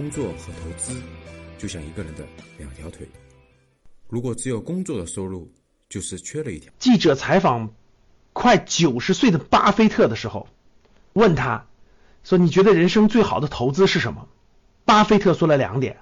[0.00, 0.98] 工作和投资
[1.58, 3.06] 就像一个人的两条腿，
[4.08, 5.52] 如果只有工作的收入，
[5.90, 6.72] 就是缺了一条。
[6.78, 7.74] 记者采访
[8.32, 10.48] 快九十岁的巴菲特的时候，
[11.12, 11.66] 问他
[12.24, 14.26] 说：“你觉得人生最好的投资是什么？”
[14.86, 15.98] 巴菲特说了两点。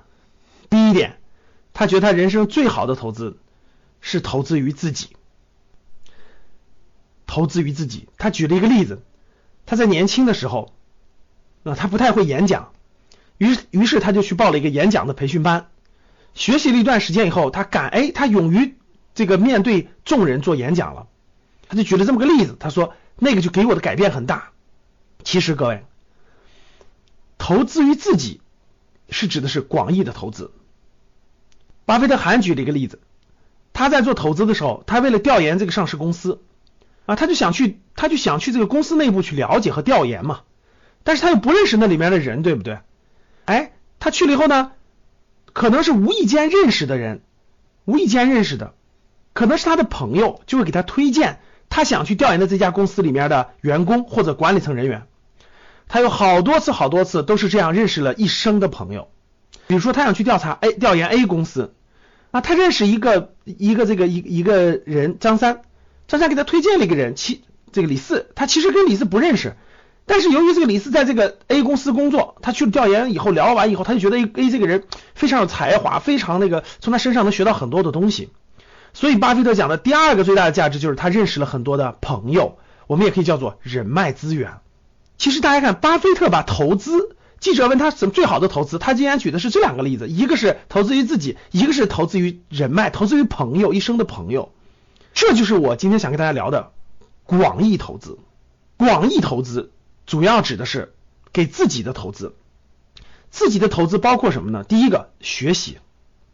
[0.70, 1.18] 第一点，
[1.72, 3.36] 他觉得他人生最好的投资
[4.00, 5.16] 是投资于自己，
[7.26, 8.08] 投资于自己。
[8.16, 9.02] 他举了一个例子，
[9.66, 10.72] 他在年轻的时候，
[11.64, 12.70] 啊，他不太会演讲，
[13.38, 15.68] 于于是他就去报了一个演讲的培训班，
[16.34, 18.76] 学习了一段时间以后，他敢哎，他勇于
[19.14, 21.06] 这个面对众人做演讲了。
[21.68, 24.50] 他就举了这么个例子，他说那个就给我的改变很大。
[25.22, 25.84] 其实各位，
[27.36, 28.40] 投资于自己
[29.10, 30.50] 是指的是广义的投资。
[31.84, 33.00] 巴菲特还举了一个例子，
[33.72, 36.40] 他在做投资的时候，他为了调研这个上市公司
[37.06, 40.40] 啊，他就想去，他就想去这个公司内部去了解和调研嘛。
[41.02, 42.78] 但是他又不认识那里面的人，对不对？
[43.48, 44.72] 哎，他去了以后呢，
[45.54, 47.22] 可能是无意间认识的人，
[47.86, 48.74] 无意间认识的，
[49.32, 51.40] 可能是他的朋友，就会给他推荐
[51.70, 55.04] 他想去调研的这家公司里面的员工或者管理层人员。
[55.88, 59.08] 他有好多次、好多次都是这样认识了一生的朋友。
[59.66, 61.72] 比如说，他想去调查 A 调研 A 公司。
[62.30, 65.62] 啊，他认识一个一个这个一一个人张三，
[66.06, 67.42] 张三给他推荐了一个人，其
[67.72, 69.56] 这个李四，他其实跟李四不认识，
[70.08, 74.82] 但是由于这个李四在这个 A 公司工作，他去了调研以后聊完以后，他就觉得 A A 这个人
[75.14, 78.30] 非常有才华，非常那个从他身上能学到很多的东西，
[78.92, 84.54] 所以巴菲特讲的第二个最大的价值就是他认识了很多的朋友，我们也可以叫做人脉资源。
[85.18, 87.14] 其实大家看，巴菲特把投资。
[87.40, 94.50] 记者问他什么最好的投资，他竟然举的是这两个例子，一个是投资于自己，一个是投资于人脉，投资于朋友，一生的朋友。
[95.14, 96.72] 这就是我今天想跟大家聊的
[97.22, 98.18] 广义投资。
[98.76, 99.70] 广义投资
[100.08, 100.94] 主要指的是
[101.32, 102.34] 给自己的投资，
[103.30, 104.64] 自己的投资包括什么呢？
[104.64, 105.78] 第一个，学习，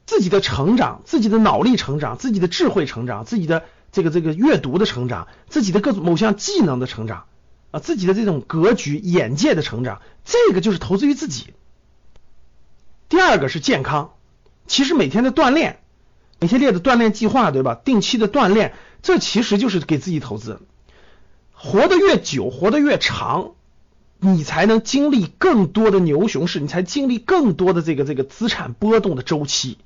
[0.07, 7.27] 自己的成长，自己的脑力成长，自己的智慧成长，自己的这个这个阅读的成长，自己的各种某项技能的成长。
[7.73, 11.55] 啊，自己的这种格局、眼界的成长，这个就是投资于自己。
[13.09, 14.13] 第二个是健康，
[14.69, 15.81] 其实每天的锻炼，
[16.39, 17.75] 每天列的锻炼计划，对吧？
[17.75, 20.61] 定期的锻炼，这其实就是给自己投资。
[21.53, 23.53] 活得越久，活得越长，
[24.25, 29.79] 你才能经历更多的牛熊市，你才经历更多的这个这个资产波动的周期。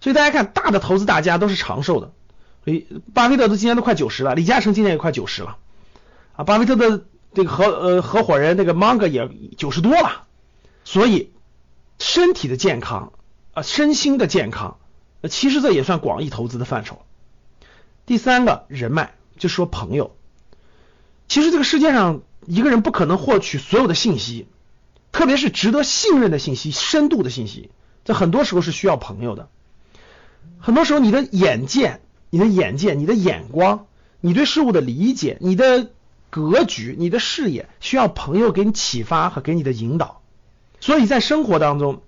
[0.00, 2.12] 所以大家看，大的投资大家都是长寿的。
[2.64, 5.56] 所以巴菲特都今年都快九十了，李嘉诚今年也快九十了。
[6.34, 7.04] 啊，巴菲特的。
[7.34, 9.26] 这个合呃合伙人那个芒格也
[9.56, 10.26] 九十多了，
[10.84, 11.30] 所以
[11.98, 13.14] 身体的健康
[13.54, 14.76] 啊身心的健康，
[15.30, 17.00] 其实这也算广义投资的范畴。
[18.04, 20.14] 第三个人脉，就说朋友，
[21.26, 24.46] 其实这个世界上一个人不可能获取所有的信息，
[25.12, 27.70] 特别是值得信任的信息、深度的信息，
[28.04, 29.48] 这很多时候是需要朋友的。
[30.58, 33.86] 很多时候你的眼界、你的眼界、你的眼光、
[34.20, 35.90] 你对事物的理解、你的。
[36.34, 40.22] 格局，你的视野需要朋友给你启发和给你的引导，
[40.80, 42.00] 所以在生活当中，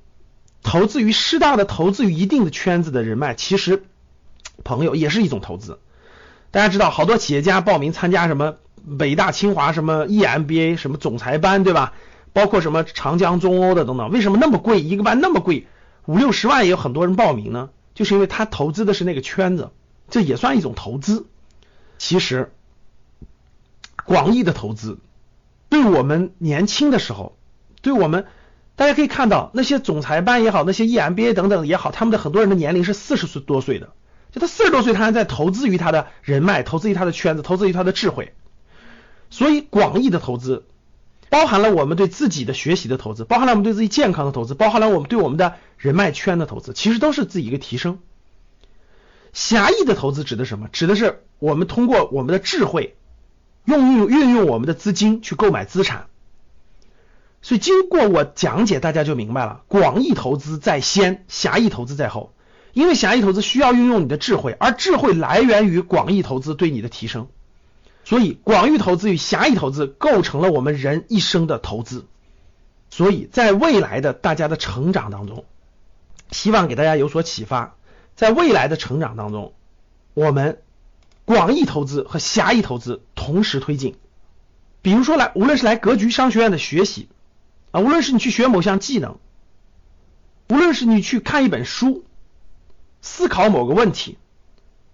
[0.62, 3.84] 投资于适当的投资于一定的圈子的人脉，其实
[4.64, 5.78] 朋友也是一种投资。
[6.50, 8.56] 大家知道，好多企业家报名参加什么
[8.98, 11.92] 北大、清华什么 EMBA 什么总裁班，对吧？
[12.32, 14.80] 包括什么长江中欧的等等，为什么那么贵？
[14.80, 15.66] 一个班那么贵，
[16.06, 17.70] 五六十万也有很多人报名呢？
[17.94, 19.70] 就是因为他投资的是那个圈子，
[20.10, 21.26] 这也算一种投资。
[21.98, 22.52] 其实。
[24.06, 24.98] 广义的投资，
[25.70, 27.38] 对我们年轻的时候，
[27.80, 28.26] 对我们
[28.76, 33.94] 大家可以看到，那些总裁班也好，那些 EMBA 等等也好，他们的很多人的年龄是四十岁多岁的，
[34.30, 38.34] 就他四十多岁，他还在投资于他的人脉，投资于他的圈子，投资于他的智慧。
[39.34, 40.64] 所以，广义的投资
[41.28, 47.98] 包含了我们对自己的学习的投资，包含了我们对自己健康的投资，包含了我们对我们的人脉圈的投资，其实都是自己一个提升。
[49.32, 50.68] 狭义的投资指的什么？
[50.68, 52.94] 指的是我们通过我们的智慧。
[53.64, 56.06] 用运运用我们的资金去购买资产，
[57.42, 62.34] 所以经过我讲解，大家就明白了，广义投资在先，狭义投资在后。
[62.74, 67.28] 因为狭义投资需要运用你的智慧，而智慧来源于广义投资对你的提升，
[68.04, 72.06] 所以广义投资与狭义投资构成了我们人一生的投资。
[72.90, 75.44] 所以在未来的大家的成长当中，
[76.30, 77.74] 希望给大家有所启发，
[78.14, 79.54] 在未来的成长当中，
[80.14, 80.60] 我们。
[81.26, 83.96] 广义投资和狭义投资同时推进，
[84.82, 87.08] 比如说来，无论是来格局商学院的学习
[87.70, 89.16] 啊，无论是你去学某项技能，
[90.50, 92.04] 无论是你去看一本书，
[93.00, 94.18] 思考某个问题，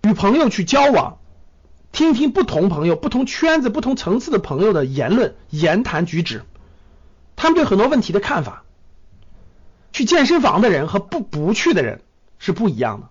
[0.02, 1.18] 与朋友去交往，
[1.92, 6.44] 听听不同朋友、不同圈子、不同层次的朋友的言论、言谈举止，
[7.36, 8.64] 他们对很多问题的看法，
[9.92, 12.02] 去健身房的人和不不去的人
[12.38, 13.08] 是不一样的。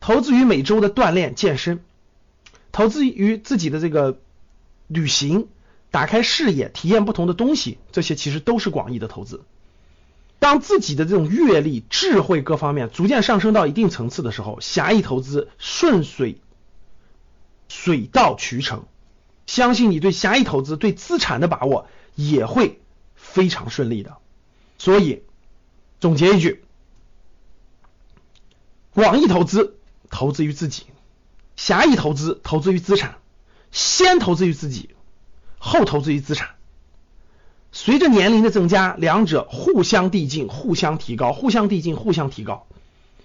[0.00, 1.80] 投资于每周的锻炼健身，
[2.72, 4.18] 投资于自己的这个
[4.86, 5.48] 旅行，
[5.90, 9.42] 打开视野，体验不同的东西，这些其实都是广义的投资。
[10.40, 16.38] 当自己的这种阅历、智慧各方面逐渐上升到一定层次的时候，狭义投资顺水
[17.68, 18.84] 水到渠成。
[19.46, 22.80] 相信你对狭义投资、对资产的把握也会
[23.14, 24.16] 非常顺利的。
[24.78, 25.22] 所以
[26.00, 26.64] 总结一句：
[28.94, 29.76] 广义投资
[30.08, 30.84] 投资于自己，
[31.56, 33.16] 狭义投资投资于资产，
[33.70, 34.94] 先投资于自己，
[35.58, 36.50] 后投资于资产。
[37.70, 42.66] 随着年龄的增加，两者互相递进、互相提高、互相递进、互相提高。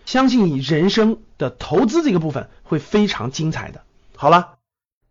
[0.06, 3.83] 相信你人生的投资这个部分会非常精彩的。
[4.21, 4.57] 好了，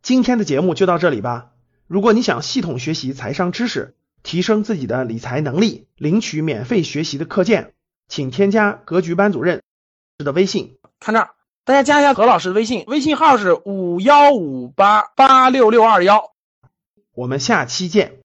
[0.03, 1.53] 今天的节目就到这里吧。
[1.87, 7.73] 如果你想系统学习财商知识，提升自己的理财能力，领取免费学习的课件，
[8.07, 9.63] 请添加格局班主任
[10.19, 10.77] 的微信。
[11.01, 11.31] 看这儿，
[11.65, 16.35] 大家加一下何老师的微信，微信号是五幺五八八六六二幺。
[17.15, 18.19] 我们下期见。